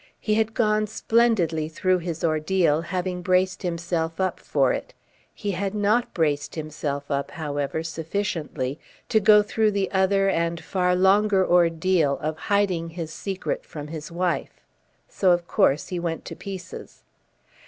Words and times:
He 0.19 0.33
had 0.33 0.55
gone 0.55 0.87
splendidly 0.87 1.69
through 1.69 1.99
his 1.99 2.23
ordeal, 2.23 2.81
having 2.81 3.21
braced 3.21 3.61
himself 3.61 4.19
up 4.19 4.39
for 4.39 4.73
it. 4.73 4.95
He 5.31 5.51
had 5.51 5.75
not 5.75 6.11
braced 6.11 6.55
himself 6.55 7.11
up, 7.11 7.29
however, 7.29 7.83
sufficiently 7.83 8.79
to 9.09 9.19
go 9.19 9.43
through 9.43 9.69
the 9.69 9.91
other 9.91 10.27
and 10.27 10.59
far 10.59 10.95
longer 10.95 11.47
ordeal 11.47 12.17
of 12.19 12.35
hiding 12.49 12.89
his 12.89 13.13
secret 13.13 13.63
from 13.63 13.89
his 13.89 14.11
wife. 14.11 14.61
So 15.07 15.29
of 15.33 15.47
course 15.47 15.89
he 15.89 15.99
went 15.99 16.25
to 16.25 16.35
pieces. 16.35 17.03